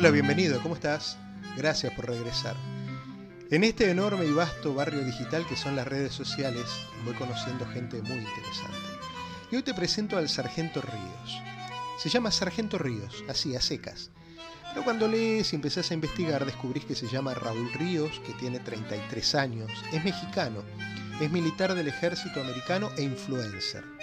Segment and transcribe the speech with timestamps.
[0.00, 1.18] Hola, bienvenido, ¿cómo estás?
[1.58, 2.56] Gracias por regresar.
[3.50, 6.64] En este enorme y vasto barrio digital que son las redes sociales,
[7.04, 8.78] voy conociendo gente muy interesante.
[9.50, 11.42] Y hoy te presento al Sargento Ríos.
[11.98, 14.10] Se llama Sargento Ríos, así, a secas.
[14.70, 18.58] Pero cuando lees y empezás a investigar, descubrís que se llama Raúl Ríos, que tiene
[18.58, 20.62] 33 años, es mexicano,
[21.20, 23.99] es militar del ejército americano e influencer.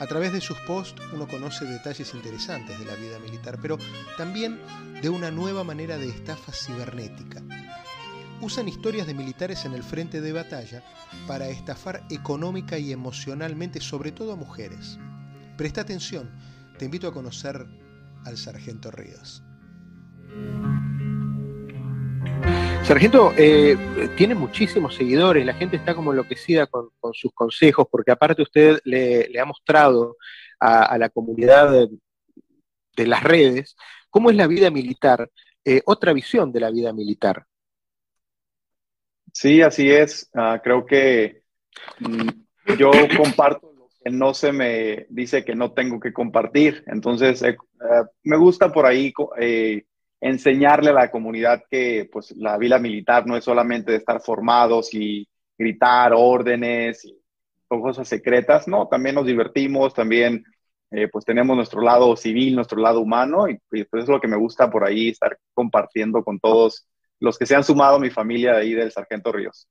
[0.00, 3.78] A través de sus posts uno conoce detalles interesantes de la vida militar, pero
[4.16, 4.60] también
[5.02, 7.42] de una nueva manera de estafa cibernética.
[8.40, 10.84] Usan historias de militares en el frente de batalla
[11.26, 14.98] para estafar económica y emocionalmente, sobre todo a mujeres.
[15.56, 16.30] Presta atención,
[16.78, 17.66] te invito a conocer
[18.24, 19.42] al sargento Ríos.
[22.88, 23.76] Sargento, eh,
[24.16, 29.28] tiene muchísimos seguidores, la gente está como enloquecida con, sus consejos, porque aparte usted le,
[29.38, 30.16] ha mostrado
[30.58, 31.70] a, la comunidad
[32.96, 33.76] de, las redes
[34.08, 35.30] cómo es la vida militar,
[35.66, 37.44] eh, otra visión de la vida militar.
[39.34, 40.30] Sí, así es.
[40.32, 41.42] Ah, creo que
[42.00, 42.28] mm,
[42.78, 46.84] yo comparto lo que no se me dice que no tengo que compartir.
[46.86, 47.54] Entonces, eh,
[48.22, 49.12] me gusta por ahí
[50.20, 54.92] enseñarle a la comunidad que pues la vida militar no es solamente de estar formados
[54.92, 57.18] y gritar órdenes y
[57.66, 60.44] cosas secretas, no, también nos divertimos, también
[60.90, 64.36] eh, pues tenemos nuestro lado civil, nuestro lado humano y, pues es lo que me
[64.36, 66.88] gusta por ahí estar compartiendo con todos
[67.20, 69.68] los que se han sumado a mi familia ahí del Sargento Ríos.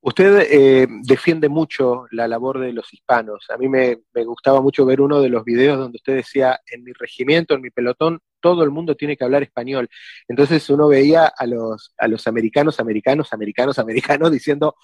[0.00, 3.46] Usted eh, defiende mucho la labor de los hispanos.
[3.50, 6.92] A mí me, gustaba mucho ver uno de los videos donde usted decía, en mi
[6.92, 9.88] regimiento, en mi pelotón, todo el mundo tiene que hablar español.
[10.26, 14.76] Entonces uno veía a los, a los americanos, americanos, americanos, americanos diciendo,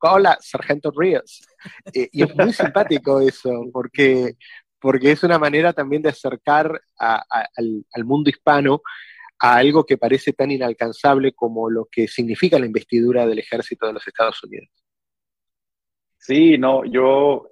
[0.00, 1.42] hola, Sargento Ríos.
[1.92, 4.36] Eh, y es muy simpático eso, porque,
[4.80, 8.82] porque es una manera también de acercar al, al mundo hispano
[9.38, 13.94] a algo que parece tan inalcanzable como lo que significa la investidura del ejército de
[13.94, 14.70] los Estados Unidos.
[16.16, 17.50] Sí, no, yo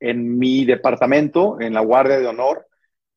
[0.00, 2.66] en mi departamento, en la Guardia de Honor,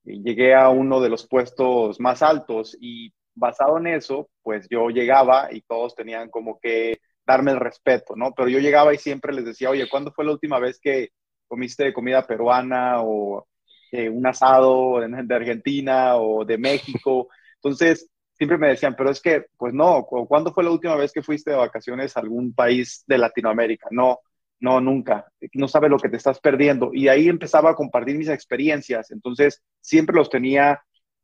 [0.07, 5.49] llegué a uno de los puestos más altos y basado en eso, pues yo llegaba
[5.51, 8.33] y todos tenían como que darme el respeto, ¿no?
[8.35, 11.09] Pero yo llegaba y siempre les decía, oye, ¿cuándo fue la última vez que
[11.47, 13.47] comiste comida peruana o
[13.91, 17.27] eh, un asado de Argentina o de México?
[17.55, 21.21] Entonces, siempre me decían, pero es que, pues no, ¿cuándo fue la última vez que
[21.21, 23.87] fuiste de vacaciones a algún país de Latinoamérica?
[23.91, 24.19] No,
[24.59, 25.31] no, nunca.
[25.53, 26.91] No sabes lo que te estás perdiendo.
[26.93, 29.11] Y ahí empezaba a compartir mis experiencias.
[29.11, 30.81] Entonces, siempre los tenía,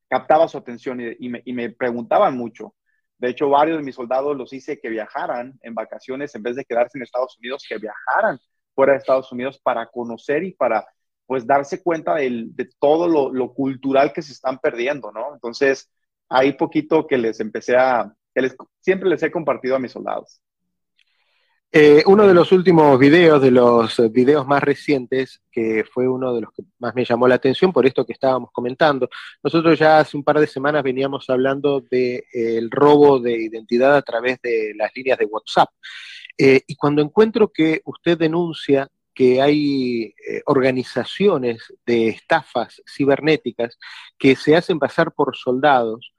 [0.08, 2.76] captaba su atención y, me, preguntaban mucho.
[3.18, 6.66] De hecho, varios de mis soldados los hice que viajaran en vacaciones en vez de
[6.66, 8.40] quedarse en Estados Unidos, que viajaran
[8.76, 10.86] fuera de Estados Unidos para conocer y para
[11.26, 15.34] pues darse cuenta de, todo lo, lo, cultural que se están perdiendo, ¿no?
[15.34, 15.90] Entonces,
[16.30, 20.42] ahí poquito que les empecé a, que les, siempre les he compartido a mis soldados.
[21.76, 26.42] Eh, uno de los últimos videos, de los videos más recientes, que fue uno de
[26.42, 29.10] los que más me llamó la atención por esto que estábamos comentando.
[29.42, 34.04] Nosotros ya hace un par de semanas veníamos hablando del de, robo de identidad a
[34.04, 35.70] través de las líneas de WhatsApp.
[36.38, 43.80] Eh, y cuando encuentro que usted denuncia que hay eh, organizaciones de estafas cibernéticas
[44.20, 46.13] que se hacen pasar por soldados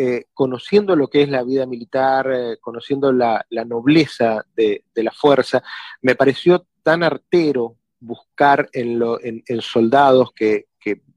[0.00, 5.60] eh, conociendo lo que es la vida militar, eh, conociendo la, nobleza de, la fuerza,
[6.02, 9.00] me pareció tan artero buscar en,
[9.60, 10.66] soldados que,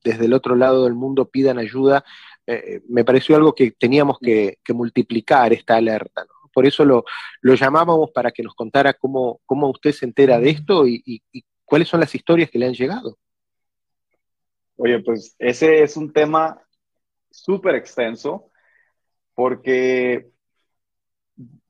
[0.03, 2.03] desde el otro lado del mundo pidan ayuda,
[2.47, 6.25] eh, me pareció algo que teníamos que, multiplicar esta alerta.
[6.52, 7.06] Por eso lo,
[7.44, 11.22] llamábamos para que nos contara cómo, usted se entera de esto y
[11.66, 13.16] cuáles son las historias que le han llegado.
[14.75, 16.59] Oye, pues ese es un tema
[17.30, 18.50] súper extenso
[19.41, 20.29] porque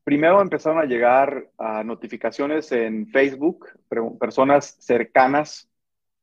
[0.04, 3.66] primero empezaron a llegar a notificaciones en Facebook,
[4.20, 5.70] personas cercanas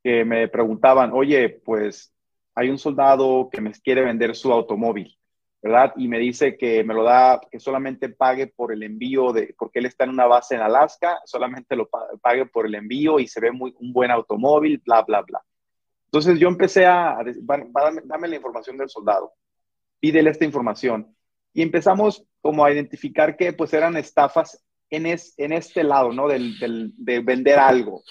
[0.03, 2.13] que me preguntaban, oye, pues
[2.53, 5.17] hay un soldado que me quiere vender su automóvil,
[5.59, 5.91] ¿verdad?
[5.95, 9.79] Y me dice que me lo da, que solamente pague por el envío de, porque
[9.79, 11.89] él está en una base en Alaska, solamente lo
[12.21, 15.43] pague por el envío y se ve muy, un buen automóvil, bla, bla, bla.
[16.05, 19.33] Entonces yo empecé a, decir, dame la información del soldado,
[19.99, 21.15] pídele esta información
[21.53, 26.27] y empezamos como a identificar que pues eran estafas en, en este lado, ¿no?
[26.27, 28.03] Del, de vender algo.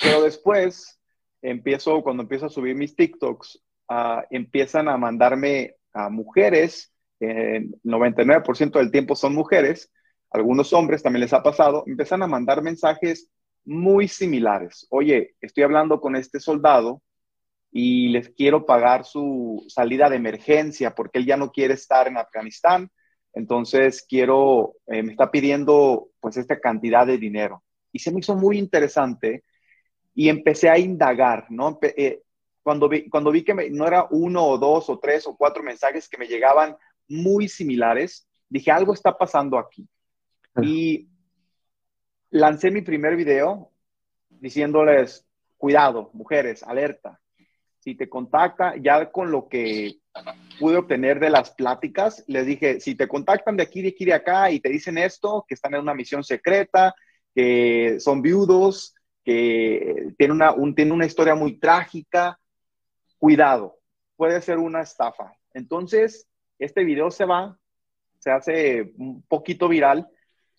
[0.00, 1.00] Pero después
[1.42, 8.72] empiezo, cuando empiezo a subir mis TikToks, uh, empiezan a mandarme a mujeres, el 99%
[8.72, 9.92] del tiempo son mujeres,
[10.30, 13.30] algunos hombres también les ha pasado, empiezan a mandar mensajes
[13.64, 14.86] muy similares.
[14.90, 17.02] Oye, estoy hablando con este soldado
[17.76, 22.16] y les quiero pagar su salida de emergencia porque él ya no quiere estar en
[22.16, 22.88] Afganistán.
[23.32, 27.64] Entonces quiero, eh, me está pidiendo pues esta cantidad de dinero.
[27.90, 29.42] Y se me hizo muy interesante
[30.14, 31.80] y empecé a indagar, ¿no?
[31.82, 32.22] Eh,
[32.62, 36.08] cuando, vi, cuando vi que no era uno o dos o tres o cuatro mensajes
[36.08, 36.76] que me llegaban
[37.08, 39.88] muy similares, dije, algo está pasando aquí.
[40.62, 41.08] Y
[42.30, 43.72] lancé mi primer video
[44.30, 45.26] diciéndoles,
[45.56, 47.20] cuidado, mujeres, alerta.
[47.84, 49.98] Si te contacta, ya con lo que
[50.58, 54.14] pude obtener de las pláticas, les dije, si te contactan de aquí, de aquí, de
[54.14, 56.94] acá y te dicen esto, que están en una misión secreta,
[57.34, 62.40] que son viudos, que tienen una, un, tiene una historia muy trágica,
[63.18, 63.76] cuidado,
[64.16, 65.34] puede ser una estafa.
[65.52, 66.26] Entonces,
[66.58, 67.58] este video se va,
[68.18, 70.08] se hace un poquito viral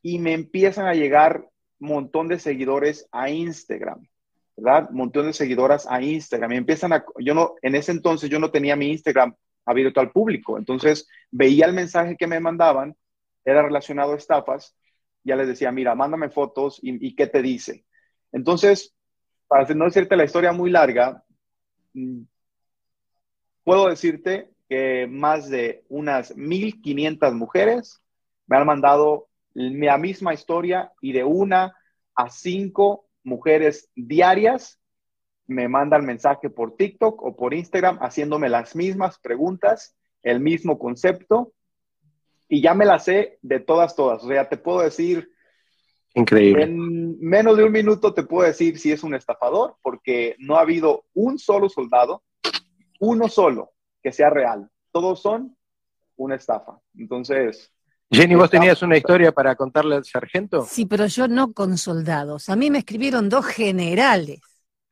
[0.03, 1.49] y me empiezan a llegar
[1.79, 4.07] un montón de seguidores a Instagram,
[4.55, 4.87] ¿verdad?
[4.89, 6.53] Un montón de seguidoras a Instagram.
[6.53, 9.35] Y empiezan a, yo no, en ese entonces yo no tenía mi Instagram
[9.65, 12.95] abierto al público, entonces veía el mensaje que me mandaban,
[13.43, 14.75] era relacionado a estafas,
[15.23, 17.83] ya les decía, mira, mándame fotos y, qué te dice.
[18.31, 18.93] Entonces,
[19.47, 21.23] para no decirte la historia muy larga,
[21.93, 22.21] mm,
[23.63, 28.01] puedo decirte que más de unas 1.500 mujeres
[28.47, 31.75] me han mandado la misma historia y de una
[32.15, 34.79] a cinco mujeres diarias
[35.47, 41.53] me mandan mensaje por TikTok o por Instagram haciéndome las mismas preguntas, el mismo concepto
[42.47, 44.23] y ya me las sé de todas, todas.
[44.23, 45.31] O sea, te puedo decir...
[46.13, 46.63] Increíble.
[46.63, 50.61] En menos de un minuto te puedo decir si es un estafador, porque no ha
[50.61, 52.23] habido un solo soldado,
[53.01, 54.69] uno solo, que sea real.
[54.91, 55.57] Todos son
[56.15, 56.79] una estafa.
[56.97, 57.74] Entonces,
[58.11, 60.67] Jenny, ¿vos tenías una historia para contarle al sargento?
[60.69, 62.49] Sí, pero yo no con soldados.
[62.49, 64.39] A mí me escribieron dos generales.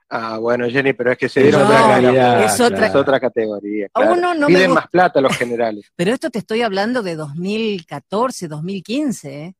[0.09, 2.43] Ah, bueno, Jenny, pero es que se dieron otra calidad.
[2.43, 2.59] Es
[2.95, 3.87] otra, categoría.
[3.89, 4.35] Claro.
[4.35, 5.91] no Piden más plata los generales.
[5.95, 9.43] Pero esto te estoy hablando de 2014, 2015.
[9.43, 9.55] ¿eh?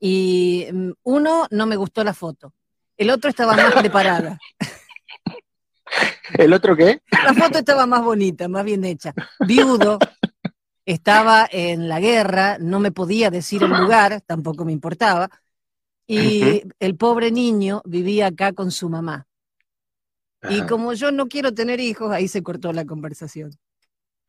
[0.00, 2.54] Y mm, uno no me gustó la foto.
[2.96, 4.38] El otro estaba más preparada.
[6.38, 7.02] ¿El otro qué?
[7.10, 9.12] La foto estaba más bonita, más bien hecha.
[9.40, 9.98] Viudo,
[10.86, 15.30] estaba en la guerra, no me podía decir el lugar, tampoco me importaba,
[16.06, 19.26] y el pobre niño vivía acá con su mamá.
[20.50, 23.52] Y como yo no quiero tener hijos, ahí se cortó la conversación.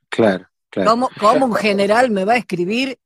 [0.08, 1.10] Claro, claro.
[1.20, 2.98] ¿Cómo, un general me va a escribir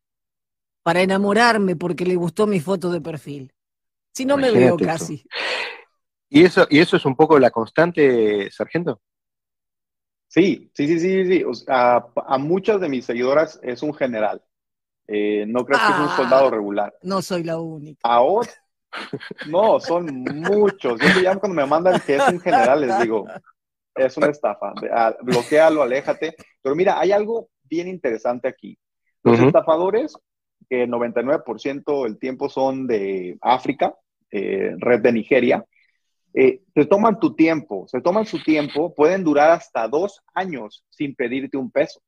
[0.84, 3.52] para enamorarme porque le gustó mi foto de perfil?
[4.14, 5.26] Si no me veo casi.
[6.30, 9.02] ¿Y eso, ¿Y eso es un poco la constante, sargento?
[10.30, 11.66] Sí, sí, sí, sí, sí.
[11.68, 14.42] a, muchas de mis seguidoras es un general.
[15.08, 16.94] Eh, no creo que es un ah, soldado regular.
[17.02, 18.00] No soy la única.
[18.04, 18.50] Ahora,
[19.48, 21.00] no, son muchos.
[21.02, 23.26] Yo ya cuando me mandan que es un general, les digo,
[23.96, 24.74] es una estafa.
[25.22, 26.36] bloquealo, aléjate.
[26.62, 28.78] Pero mira, hay algo bien interesante aquí.
[29.24, 30.14] Los estafadores,
[30.70, 33.96] que 99% del tiempo son de África,
[34.30, 35.66] eh, red de Nigeria,
[36.34, 41.16] eh, se toman tu tiempo, se toman su tiempo, pueden durar hasta dos años sin
[41.16, 42.02] pedirte un peso,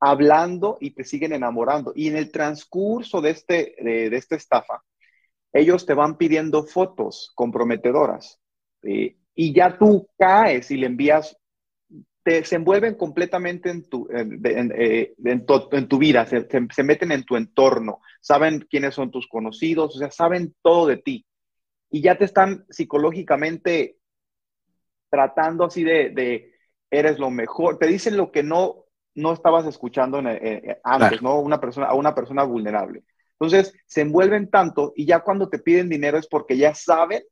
[0.00, 1.92] hablando y te siguen enamorando.
[1.94, 4.82] Y en el transcurso de, este, de, esta estafa,
[5.52, 8.38] ellos te van pidiendo fotos comprometedoras
[8.82, 11.36] eh, y ya tú caes y le envías,
[12.22, 15.14] te, se envuelven completamente en tu, en, eh,
[15.88, 20.10] tu, vida, se, se meten en tu entorno, saben quiénes son tus conocidos, o sea,
[20.10, 21.26] saben todo de ti
[21.96, 23.96] y ya te están psicológicamente
[25.08, 26.52] tratando así de,
[26.90, 28.84] eres lo mejor, te dicen lo que no,
[29.14, 30.20] no estabas escuchando
[30.84, 31.40] antes, ¿no?
[31.40, 33.02] Una persona, a una persona vulnerable.
[33.40, 37.22] Entonces, se envuelven tanto y ya cuando te piden dinero es porque ya saben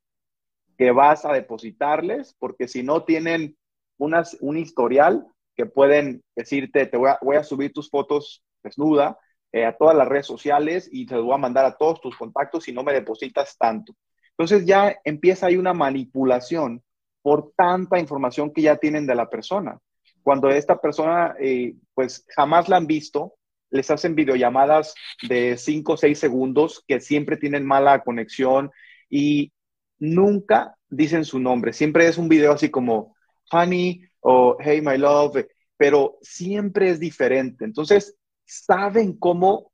[0.79, 3.59] que vas a depositarles, porque si no tienen
[3.99, 9.19] unas, un historial que pueden decirte, te voy a, voy a subir tus fotos desnuda
[9.53, 12.65] eh, a todas las redes sociales y te voy a mandar a todos tus contactos
[12.65, 13.95] si no me depositas tanto.
[14.37, 16.83] Entonces ya empieza ahí una manipulación
[17.23, 19.79] por tanta información que ya tienen de la persona.
[20.23, 23.35] Cuando esta persona, eh, pues jamás la han visto,
[23.71, 24.95] les hacen videollamadas
[25.29, 28.71] de 5 o 6 segundos que siempre tienen mala conexión
[29.09, 29.53] y
[29.99, 31.73] nunca dicen su nombre.
[31.73, 33.17] Siempre es un video así como,
[33.51, 37.65] honey o hey, my love, pero siempre es diferente.
[37.65, 39.73] Entonces, saben cómo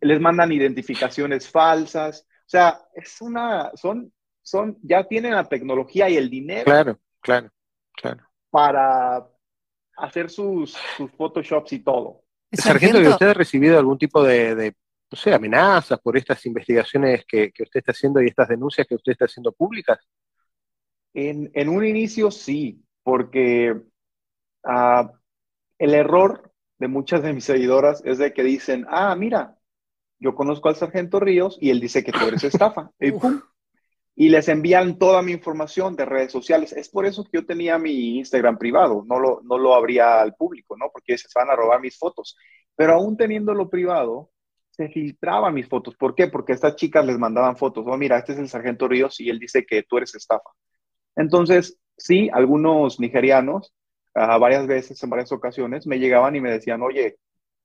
[0.00, 6.28] les mandan identificaciones falsas, sea, es una, son, son, ya tienen la tecnología y el
[6.28, 6.64] dinero.
[6.64, 7.50] Claro, claro,
[7.94, 8.24] claro.
[8.50, 9.24] Para
[9.96, 12.24] hacer sus, sus Photoshops y todo.
[12.52, 14.74] Sargento, ¿y usted ha recibido algún tipo de,
[15.10, 19.12] no sé, amenazas por estas investigaciones que, usted está haciendo y estas denuncias que usted
[19.12, 19.98] está haciendo públicas?
[21.14, 23.80] En, en un inicio sí, porque
[24.64, 25.12] ah,
[25.78, 29.56] el error de muchas de mis seguidoras es de que dicen, ah, mira,
[30.20, 32.90] yo conozco al sargento Ríos y él dice que tú eres estafa.
[33.00, 33.12] y,
[34.14, 36.72] y les envían toda mi información de redes sociales.
[36.72, 40.34] Es por eso que yo tenía mi Instagram privado, no lo, no lo abría al
[40.34, 40.90] público, ¿no?
[40.92, 42.36] Porque se van a robar mis fotos.
[42.76, 44.30] Pero aún teniéndolo privado,
[44.70, 45.96] se filtraban mis fotos.
[45.96, 46.26] ¿Por qué?
[46.28, 47.84] Porque estas chicas les mandaban fotos.
[47.88, 50.50] Oh, mira, este es el sargento Ríos y él dice que tú eres estafa.
[51.16, 53.74] Entonces, sí, algunos nigerianos,
[54.14, 57.18] uh, varias veces, en varias ocasiones, me llegaban y me decían, oye,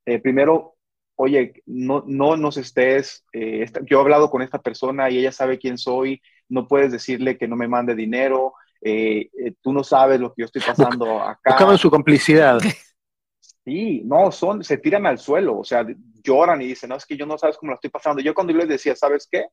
[0.05, 0.74] eh, primero
[1.15, 5.57] oye, no, no nos estés, eh, yo he hablado con esta persona y ella sabe
[5.57, 10.19] quién soy, no puedes decirle que no me mande dinero, eh, eh, tú no sabes
[10.19, 11.51] lo que yo estoy pasando acá.
[11.51, 12.59] Buscaban su complicidad.
[13.63, 15.83] Sí, no, son, se tiran al suelo, o sea,
[16.23, 18.21] lloran y dicen, no, es que yo no sabes cómo lo estoy pasando.
[18.21, 19.47] Yo cuando yo les decía, ¿sabes qué?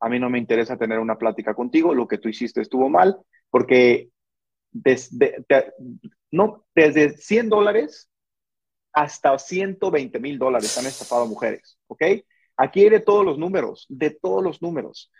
[0.00, 3.16] A mí no me interesa tener una plática contigo, lo que tú hiciste estuvo mal,
[3.48, 4.10] porque
[4.70, 5.44] desde,
[6.30, 8.10] no, desde 100 dólares
[8.94, 12.02] hasta 120 mil dólares han estafado mujeres, ¿ok?
[12.56, 15.10] Aquí hay de todos los números, de todos los números.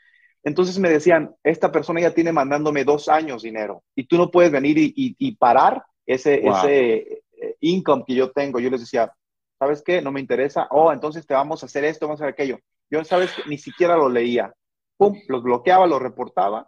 [0.45, 4.53] Entonces me decían, esta persona ya tiene mandándome dos años dinero y tú no puedes
[4.53, 8.61] venir y, parar ese, ese eh, income que yo tengo.
[8.61, 9.13] Yo les decía,
[9.59, 10.01] ¿sabes qué?
[10.01, 10.69] No me interesa.
[10.71, 12.59] Oh, entonces te vamos a hacer esto, vamos a hacer aquello.
[12.91, 13.31] Yo, ¿sabes?
[13.49, 14.53] Ni siquiera lo leía.
[14.97, 16.67] Pum, los bloqueaba, los reportaba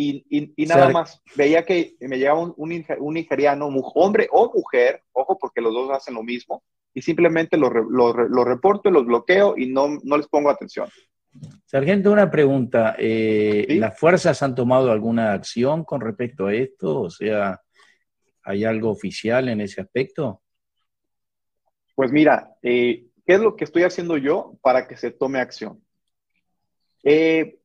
[0.00, 5.60] y, nada más veía que me llegaba un, un, nigeriano, hombre o mujer, ojo porque
[5.60, 6.62] los dos hacen lo mismo,
[6.94, 10.88] y simplemente lo, lo, reporto, los bloqueo y no, no, les pongo atención.
[11.66, 12.94] Sargento, una pregunta.
[12.96, 17.02] Eh, ¿Las fuerzas han tomado alguna acción con respecto a esto?
[17.02, 17.60] O sea,
[18.44, 20.42] ¿hay algo oficial en ese aspecto?
[21.96, 25.82] Pues mira, eh, ¿qué es lo que estoy haciendo yo para que se tome acción?
[27.02, 27.57] Eh,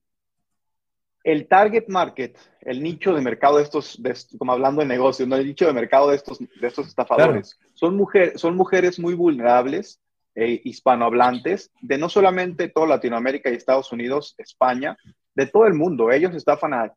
[1.23, 3.99] el target market, el nicho de mercado de estos,
[4.37, 5.35] como hablando de negocios, ¿no?
[5.37, 10.01] el nicho de mercado de estos, de estos estafadores, son, mujer, son mujeres muy vulnerables,
[10.35, 14.97] eh, hispanohablantes, de no solamente toda Latinoamérica y Estados Unidos, España,
[15.35, 16.11] de todo el mundo.
[16.11, 16.93] Ellos estafan a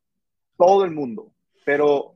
[0.57, 1.33] todo el mundo.
[1.65, 2.15] Pero,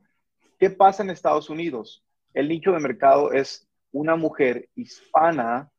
[0.59, 2.03] ¿qué pasa en Estados Unidos?
[2.33, 5.69] El nicho de mercado es una mujer hispana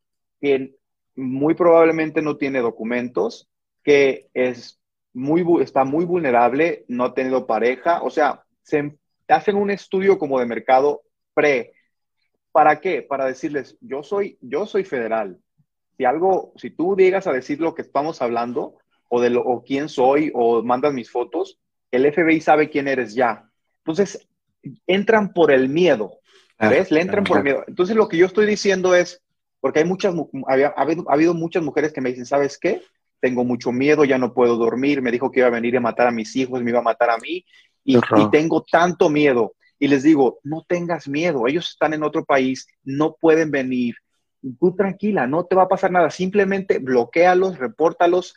[0.41, 0.77] que
[1.17, 3.49] muy probablemente no tiene documentos,
[3.83, 4.79] que es
[5.14, 8.97] muy, está muy vulnerable, no ha tenido pareja, o sea, se
[9.28, 11.02] hacen un estudio como de mercado
[11.35, 11.73] pre.
[12.50, 13.02] ¿Para qué?
[13.02, 15.38] Para decirles, yo soy, yo soy federal.
[15.97, 18.76] Si algo, si tú llegas a decir lo que estamos hablando,
[19.09, 21.59] o de lo, o quién soy, o mandas mis fotos,
[21.90, 23.49] el FBI sabe quién eres ya.
[23.78, 24.26] Entonces,
[24.87, 26.19] entran por el miedo.
[26.59, 26.90] ¿Ves?
[26.90, 27.64] Le entran por el miedo.
[27.66, 29.23] Entonces, lo que yo estoy diciendo es,
[29.61, 30.14] porque hay muchas,
[30.47, 32.83] ha habido muchas mujeres que me dicen, ¿sabes qué?
[33.23, 36.09] Tengo mucho miedo, ya no puedo dormir, me dijo que iba a venir a matar
[36.09, 37.47] a mis hijos, me iba a matar a mí,
[37.85, 37.99] y,
[38.31, 39.55] tengo tanto miedo.
[39.79, 43.95] Y les digo, no tengas miedo, ellos están en otro país, no pueden venir.
[44.59, 48.35] Tú tranquila, no te va a pasar nada, simplemente bloquealos, repórtalos,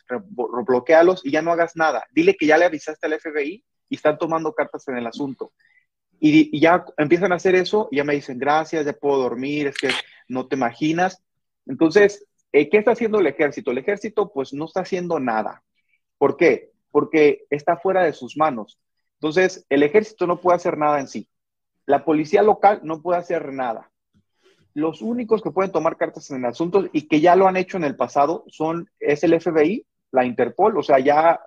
[0.64, 2.04] bloquealos y ya no hagas nada.
[2.12, 5.52] Dile que ya le avisaste al FBI y están tomando cartas en el asunto.
[6.20, 9.66] Y, y, ya empiezan a hacer eso, y ya me dicen, gracias, ya puedo dormir,
[9.66, 9.90] es que
[10.28, 11.22] no te imaginas.
[11.66, 13.70] Entonces, ¿Qué está haciendo el ejército?
[13.70, 15.62] El ejército pues no está haciendo nada.
[16.18, 16.70] ¿Por qué?
[16.90, 18.78] Porque está fuera de sus manos.
[19.20, 21.28] Entonces, el ejército no puede hacer nada en sí.
[21.84, 23.90] La policía local no puede hacer nada.
[24.74, 27.76] Los únicos que pueden tomar cartas en el asunto y que ya lo han hecho
[27.76, 31.40] en el pasado son, es el FBI, la Interpol, o sea, ya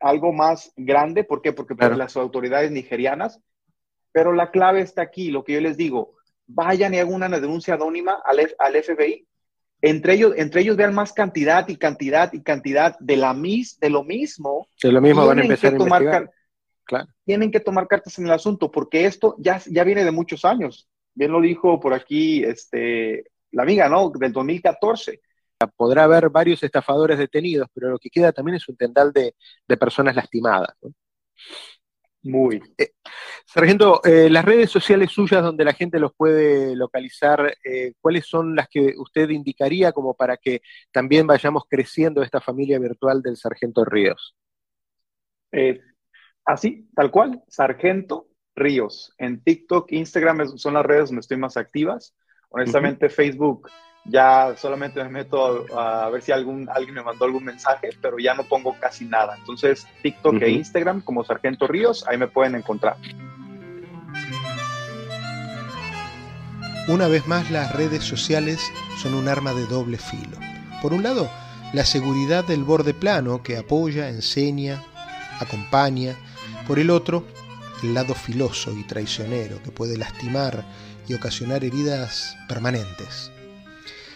[0.00, 1.24] algo más grande.
[1.24, 1.52] ¿Por qué?
[1.52, 3.40] Porque pues, las autoridades nigerianas.
[4.12, 6.14] Pero la clave está aquí, lo que yo les digo,
[6.46, 9.26] vayan y hagan una denuncia anónima al, al FBI
[9.82, 13.90] entre ellos, entre ellos vean más cantidad y cantidad y cantidad de, la mis, de
[13.90, 14.68] lo mismo.
[14.82, 16.30] De lo mismo van a empezar a tomar
[16.84, 17.08] claro.
[17.24, 20.88] Tienen que tomar cartas en el asunto porque esto ya, ya viene de muchos años.
[21.14, 24.10] Bien lo dijo por aquí este, la amiga, ¿no?
[24.10, 25.20] Del 2014.
[25.76, 29.34] Podrá haber varios estafadores detenidos, pero lo que queda también es un tendal de,
[29.66, 30.76] de personas lastimadas.
[30.82, 30.92] ¿no?
[32.26, 32.60] Muy.
[32.76, 32.90] Eh,
[33.46, 38.56] sargento, eh, las redes sociales suyas donde la gente los puede localizar, eh, ¿cuáles son
[38.56, 43.84] las que usted indicaría como para que también vayamos creciendo esta familia virtual del Sargento
[43.84, 44.36] Ríos?
[46.44, 49.14] así, tal cual, Sargento Ríos.
[49.16, 52.14] En TikTok, Instagram son las redes donde estoy más activas.
[52.56, 53.68] Honestamente, Facebook
[54.06, 58.32] ya solamente me meto a, ver si algún, alguien me mandó algún mensaje, pero ya
[58.32, 59.36] no pongo casi nada.
[59.36, 62.96] Entonces, TikTok e Instagram como Sargento Ríos, ahí me pueden encontrar.
[66.88, 68.58] Una vez más, las redes sociales
[69.02, 70.38] son un arma de doble filo.
[70.80, 71.28] Por un lado,
[71.74, 74.82] la seguridad del borde plano que apoya, enseña,
[75.40, 76.14] acompaña.
[76.66, 77.26] Por el otro,
[77.82, 80.64] el lado filoso y traicionero que puede lastimar
[81.08, 83.30] y ocasionar heridas permanentes.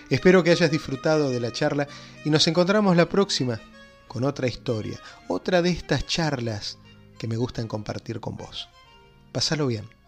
[0.09, 1.87] Espero que hayas disfrutado de la charla
[2.25, 3.61] y nos encontramos la próxima
[4.09, 4.99] con otra historia,
[5.29, 6.79] otra de estas charlas
[7.19, 8.69] que me gustan compartir con vos.
[9.31, 10.00] Pásalo bien.